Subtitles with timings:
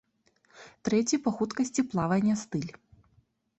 [0.89, 2.67] Трэці па хуткасці плавання стыль.